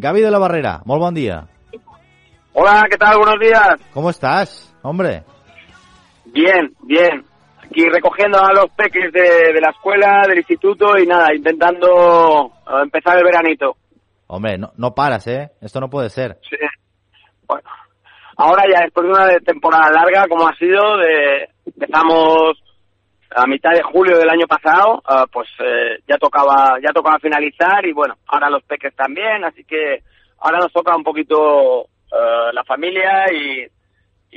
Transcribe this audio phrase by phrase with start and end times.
[0.00, 1.48] Gaby de la Barrera, muy buen día.
[2.52, 3.18] Hola, ¿qué tal?
[3.18, 3.80] Buenos días.
[3.92, 5.24] ¿Cómo estás, hombre?
[6.26, 7.24] Bien, bien.
[7.64, 12.82] Aquí recogiendo a los peques de, de la escuela, del instituto y nada, intentando eh,
[12.84, 13.76] empezar el veranito.
[14.28, 15.50] Hombre, no, no paras, ¿eh?
[15.60, 16.38] Esto no puede ser.
[16.48, 16.56] Sí.
[17.48, 17.68] Bueno,
[18.36, 22.52] ahora ya después de una temporada larga como ha sido, de, empezamos
[23.34, 27.84] a mitad de julio del año pasado, eh, pues eh, ya tocaba ya tocaba finalizar
[27.86, 30.02] y bueno, ahora los peques también, así que
[30.38, 33.66] ahora nos toca un poquito eh, la familia y,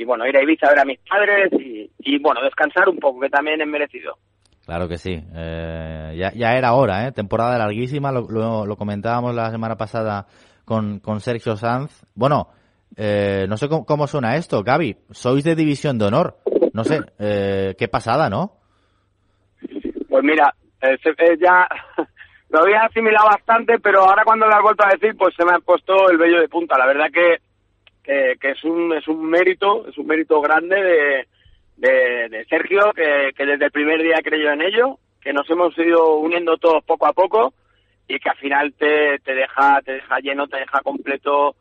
[0.00, 2.98] y bueno, ir a Ibiza a ver a mis padres y, y bueno, descansar un
[2.98, 4.16] poco, que también es merecido.
[4.64, 5.20] Claro que sí.
[5.34, 7.12] Eh, ya, ya era hora, ¿eh?
[7.12, 10.26] Temporada larguísima, lo comentábamos la semana pasada
[10.64, 12.04] con, con Sergio Sanz.
[12.14, 12.48] Bueno,
[12.96, 14.96] eh, no sé cómo, cómo, suena esto, Gaby.
[15.10, 16.38] Sois de división de honor.
[16.72, 18.61] No sé, eh, qué pasada, ¿no?
[20.12, 20.98] Pues mira, eh,
[21.40, 21.66] ya
[22.50, 25.52] lo había asimilado bastante, pero ahora cuando lo has vuelto a decir, pues se me
[25.52, 26.76] ha puesto el vello de punta.
[26.76, 27.38] La verdad que,
[28.04, 31.28] que, es un es un mérito, es un mérito grande de,
[31.78, 35.78] de, de Sergio, que, que, desde el primer día creyó en ello, que nos hemos
[35.78, 37.54] ido uniendo todos poco a poco
[38.06, 41.56] y que al final te, te deja te deja lleno, te deja completo,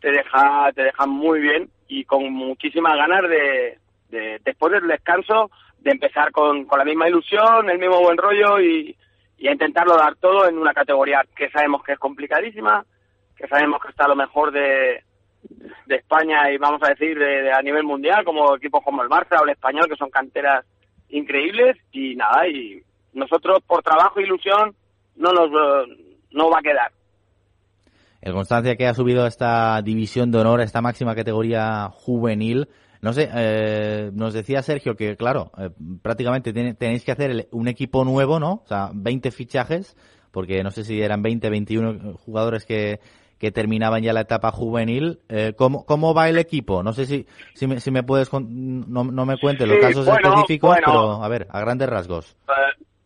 [0.00, 3.78] te deja te deja muy bien y con muchísimas ganas de,
[4.10, 5.50] de después del descanso
[5.86, 8.96] de empezar con, con la misma ilusión, el mismo buen rollo y,
[9.38, 12.84] y a intentarlo dar todo en una categoría que sabemos que es complicadísima,
[13.36, 15.04] que sabemos que está a lo mejor de,
[15.86, 19.40] de España y vamos a decir de, a nivel mundial, como equipos como el Barça
[19.40, 20.66] o el Español, que son canteras
[21.08, 24.74] increíbles y nada, y nosotros por trabajo e ilusión
[25.14, 25.50] no nos
[26.32, 26.90] no va a quedar.
[28.20, 32.66] El Constancia que ha subido a esta división de honor, a esta máxima categoría juvenil,
[33.00, 35.70] no sé, eh, nos decía Sergio que, claro, eh,
[36.02, 38.62] prácticamente tenéis que hacer el, un equipo nuevo, ¿no?
[38.64, 39.96] O sea, 20 fichajes,
[40.30, 43.00] porque no sé si eran 20, 21 jugadores que,
[43.38, 45.20] que terminaban ya la etapa juvenil.
[45.28, 46.82] Eh, ¿cómo, ¿Cómo va el equipo?
[46.82, 50.28] No sé si, si, me, si me puedes, no, no me cuentes los casos bueno,
[50.28, 52.36] específicos, bueno, pero a ver, a grandes rasgos.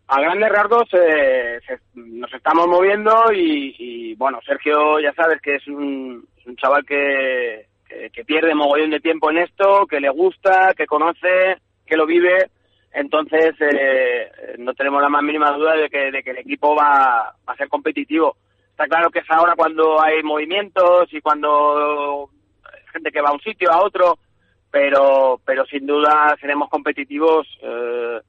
[0.08, 5.56] a grandes rasgos eh, se, nos estamos moviendo y, y, bueno, Sergio ya sabes que
[5.56, 10.10] es un, un chaval que, que, que, pierde mogollón de tiempo en esto, que le
[10.10, 12.50] gusta, que conoce, que lo vive.
[12.92, 17.34] Entonces, eh, no tenemos la más mínima duda de que, de que el equipo va,
[17.46, 18.36] a ser competitivo.
[18.70, 22.30] Está claro que es ahora cuando hay movimientos y cuando
[22.64, 24.18] hay gente que va a un sitio, a otro,
[24.70, 28.20] pero, pero sin duda seremos competitivos eh,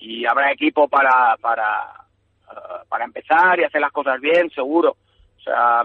[0.00, 2.06] y habrá equipo para, para,
[2.50, 4.96] uh, para empezar y hacer las cosas bien, seguro.
[5.36, 5.82] O sea,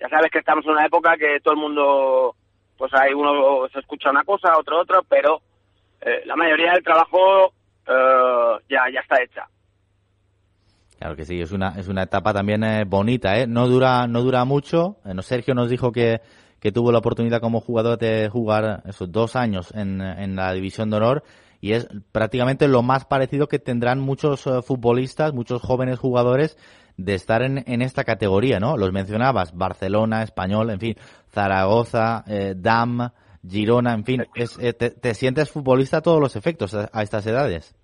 [0.00, 2.36] ya sabes que estamos en una época que todo el mundo
[2.76, 5.40] pues hay uno se escucha una cosa, otro otro, pero
[6.00, 7.52] eh, la mayoría del trabajo
[7.86, 9.48] eh, ya, ya está hecha.
[10.98, 13.46] Claro que sí, es una, es una etapa también eh, bonita, ¿eh?
[13.46, 14.96] No dura, no dura mucho.
[15.04, 16.20] Eh, Sergio nos dijo que,
[16.58, 20.90] que tuvo la oportunidad como jugador de jugar esos dos años en, en la división
[20.90, 21.22] de honor
[21.60, 26.56] y es prácticamente lo más parecido que tendrán muchos uh, futbolistas, muchos jóvenes jugadores
[26.96, 28.76] de estar en, en, esta categoría, ¿no?
[28.76, 30.94] Los mencionabas, Barcelona, Español, en fin,
[31.30, 33.10] Zaragoza, eh, Dam,
[33.46, 37.26] Girona, en fin, es, eh, te, te, sientes futbolista a todos los efectos a, estas
[37.26, 37.74] edades.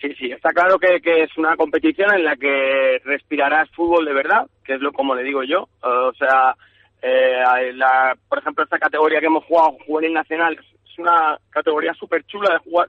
[0.00, 4.12] Sí, sí, está claro que, que, es una competición en la que respirarás fútbol de
[4.12, 5.68] verdad, que es lo como le digo yo.
[5.82, 6.56] O sea,
[7.00, 10.58] eh, la, por ejemplo, esta categoría que hemos jugado, juvenil nacional,
[10.94, 12.88] es una categoría súper chula de jugar,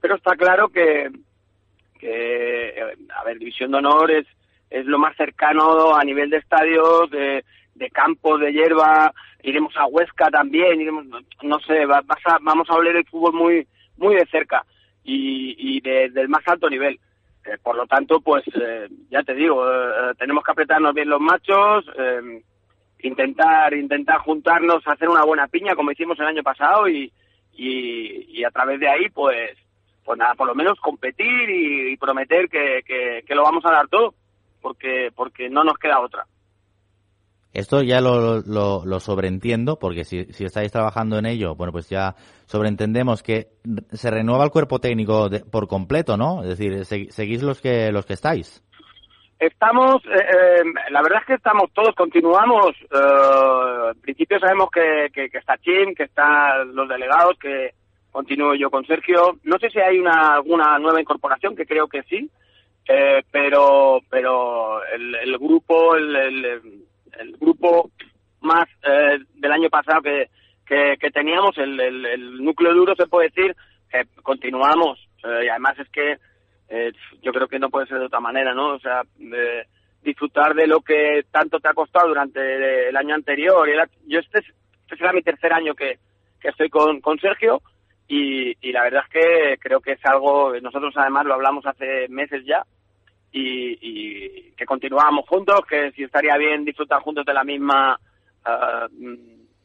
[0.00, 1.10] pero está claro que,
[1.98, 2.74] que,
[3.16, 4.26] a ver, División de Honor es,
[4.68, 7.44] es lo más cercano a nivel de estadios, de,
[7.74, 11.06] de campos, de hierba, iremos a Huesca también, iremos,
[11.42, 13.66] no sé, vamos a oler el fútbol muy,
[13.96, 14.64] muy de cerca
[15.02, 16.98] y, y de, del más alto nivel.
[17.44, 21.20] Eh, por lo tanto, pues eh, ya te digo, eh, tenemos que apretarnos bien los
[21.20, 22.42] machos, eh,
[23.00, 27.12] intentar intentar juntarnos, hacer una buena piña como hicimos el año pasado y,
[27.54, 29.56] y, y a través de ahí, pues,
[30.04, 33.72] pues nada, por lo menos competir y, y prometer que, que, que, lo vamos a
[33.72, 34.14] dar todo,
[34.60, 36.26] porque, porque no nos queda otra.
[37.52, 41.88] Esto ya lo, lo, lo sobreentiendo, porque si, si, estáis trabajando en ello, bueno, pues
[41.90, 42.14] ya
[42.46, 43.48] sobreentendemos que
[43.90, 46.42] se renueva el cuerpo técnico de, por completo, ¿no?
[46.42, 48.64] Es decir, seguís los que, los que estáis.
[49.38, 52.70] Estamos, eh, eh, la verdad es que estamos todos, continuamos.
[52.80, 57.72] Eh, en principio sabemos que, que, está Chim, que están los delegados, que
[58.10, 59.38] continúo yo con Sergio.
[59.44, 62.30] No sé si hay una, alguna nueva incorporación, que creo que sí,
[62.88, 67.90] eh, pero, pero el, el grupo, el, el, grupo
[68.40, 70.28] más eh, del año pasado que,
[70.66, 73.54] que, que teníamos, el, el, el, núcleo duro, se puede decir,
[73.92, 74.98] eh, continuamos.
[75.22, 76.16] y además es que
[76.74, 76.90] eh,
[77.22, 78.74] yo creo que no puede ser de otra manera, ¿no?
[78.74, 79.66] O sea, eh,
[80.02, 83.68] disfrutar de lo que tanto te ha costado durante el año anterior.
[84.06, 85.98] yo este, este, será mi tercer año que,
[86.40, 87.62] que estoy con, con Sergio
[88.08, 92.08] y, y, la verdad es que creo que es algo, nosotros además lo hablamos hace
[92.08, 92.64] meses ya
[93.30, 97.98] y, y que continuábamos juntos, que si estaría bien disfrutar juntos de la misma,
[98.44, 98.88] uh,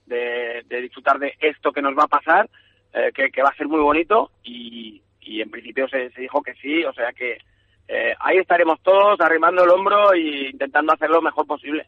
[0.05, 2.49] de, de, disfrutar de esto que nos va a pasar,
[2.93, 6.41] eh, que, que, va a ser muy bonito y, y en principio se, se dijo
[6.41, 7.39] que sí, o sea que
[7.87, 11.87] eh, ahí estaremos todos arrimando el hombro e intentando hacer lo mejor posible.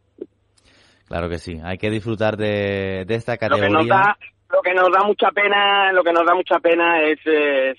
[1.07, 3.69] Claro que sí, hay que disfrutar de, de esta categoría.
[3.69, 4.17] Lo que, nos da,
[4.51, 7.77] lo que nos da mucha pena, lo que nos da mucha pena es, es,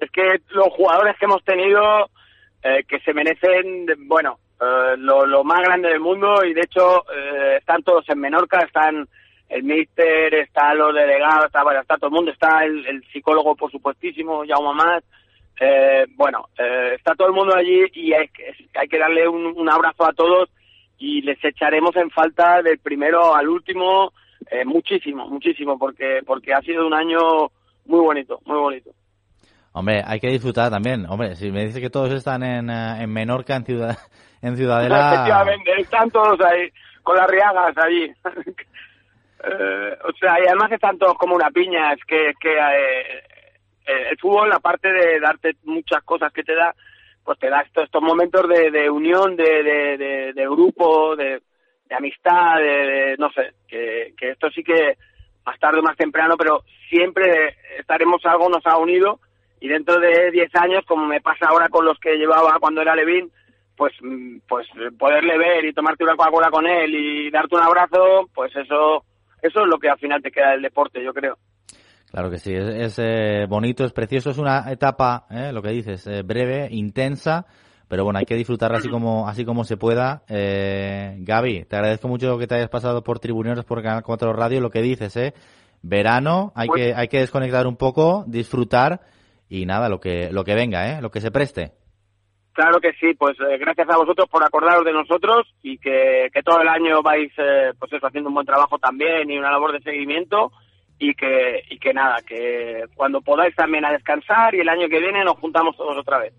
[0.00, 2.10] es que los jugadores que hemos tenido
[2.62, 7.04] eh, que se merecen, bueno, eh, lo, lo, más grande del mundo y de hecho
[7.12, 9.08] eh, están todos en Menorca, están
[9.48, 13.54] el míster, está los delegados, está, bueno, está todo el mundo, está el, el psicólogo
[13.56, 15.04] por supuestísimo, Jaume Más,
[15.64, 19.46] eh, bueno, eh, está todo el mundo allí y hay que, hay que darle un,
[19.46, 20.48] un, abrazo a todos
[20.98, 24.12] y les echaremos en falta del primero al último
[24.50, 27.18] eh, muchísimo, muchísimo, porque, porque ha sido un año
[27.86, 28.90] muy bonito, muy bonito.
[29.72, 31.06] Hombre, hay que disfrutar también.
[31.08, 33.96] Hombre, si me dice que todos están en, eh, en Menorca, en, ciudad,
[34.42, 35.12] en Ciudadela...
[35.12, 36.70] Efectivamente, están todos ahí,
[37.04, 38.04] con las riagas allí.
[39.44, 43.22] eh, o sea, y además están todos como una piña, es que, es que eh,
[43.86, 46.74] eh, el fútbol, aparte de darte muchas cosas que te da,
[47.24, 51.40] pues te da estos, momentos de, de unión, de, grupo, de,
[51.90, 54.96] amistad, de, no sé, que, esto sí que
[55.44, 59.20] más tarde o más temprano, pero siempre estaremos algo nos ha unido
[59.60, 62.96] y dentro de 10 años, como me pasa ahora con los que llevaba cuando era
[62.96, 63.30] Levin,
[63.76, 63.92] pues,
[64.48, 64.66] pues
[64.98, 69.04] poderle ver y tomarte una Coca-Cola con él y darte un abrazo, pues eso,
[69.40, 71.36] eso es lo que al final te queda del deporte, yo creo.
[72.12, 75.70] Claro que sí, es, es eh, bonito, es precioso, es una etapa, eh, lo que
[75.70, 77.46] dices, eh, breve, intensa,
[77.88, 80.22] pero bueno, hay que disfrutarla así como así como se pueda.
[80.28, 84.60] Eh, Gaby, te agradezco mucho que te hayas pasado por Tribuneros, por Canal 4 Radio,
[84.60, 85.32] lo que dices, ¿eh?
[85.80, 89.00] Verano, hay que hay que desconectar un poco, disfrutar
[89.48, 91.00] y nada, lo que lo que venga, ¿eh?
[91.00, 91.72] Lo que se preste.
[92.52, 96.42] Claro que sí, pues eh, gracias a vosotros por acordaros de nosotros y que, que
[96.42, 97.32] todo el año vais
[97.78, 100.52] pues eso, haciendo un buen trabajo también y una labor de seguimiento
[101.02, 105.00] y que, y que nada, que cuando podáis también a descansar y el año que
[105.00, 106.32] viene nos juntamos todos otra vez.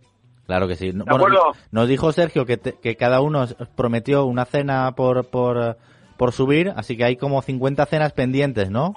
[0.46, 0.92] Claro que sí.
[0.94, 3.46] Bueno, nos dijo Sergio que, te, que cada uno
[3.76, 5.78] prometió una cena por, por,
[6.18, 8.96] por subir, así que hay como 50 cenas pendientes, ¿no?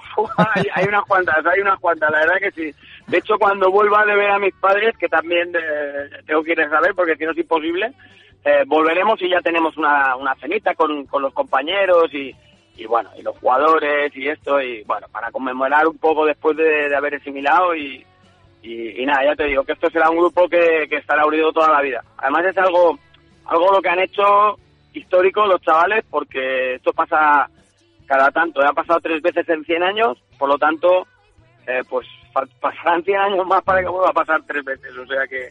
[0.55, 2.75] hay, hay, unas cuantas, hay unas cuantas, la verdad que sí.
[3.07, 6.61] De hecho, cuando vuelva de ver a mis padres, que también eh, tengo que ir
[6.61, 7.91] a saber, porque si no es imposible,
[8.45, 12.33] eh, volveremos y ya tenemos una, una cenita con, con los compañeros y,
[12.77, 16.95] y bueno, y los jugadores y esto, y bueno, para conmemorar un poco después de,
[16.95, 18.05] haber asimilado y,
[18.61, 21.51] y, y, nada, ya te digo que esto será un grupo que, que estará unido
[21.51, 22.03] toda la vida.
[22.17, 22.99] Además es algo,
[23.45, 24.57] algo lo que han hecho
[24.93, 27.49] histórico los chavales, porque esto pasa
[28.05, 31.07] cada tanto, ha pasado tres veces en 100 años, por lo tanto,
[31.65, 32.07] eh, pues
[32.61, 35.49] pasarán 100 años más para que vuelva a pasar tres veces, o sea que,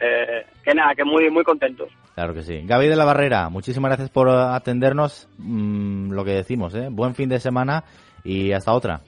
[0.00, 1.88] eh, que nada, que muy, muy contentos.
[2.16, 2.62] Claro que sí.
[2.64, 5.28] Gaby de la Barrera, muchísimas gracias por atendernos.
[5.36, 6.88] Mmm, lo que decimos, ¿eh?
[6.90, 7.84] Buen fin de semana
[8.24, 9.02] y hasta otra.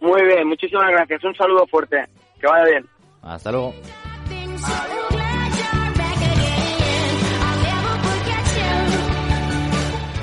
[0.00, 1.22] Muy bien, muchísimas gracias.
[1.22, 2.04] Un saludo fuerte.
[2.40, 2.86] Que vaya bien.
[3.20, 3.74] Hasta luego.
[4.64, 4.95] Adiós.